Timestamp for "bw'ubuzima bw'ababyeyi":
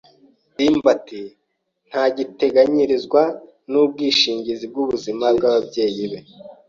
4.71-6.05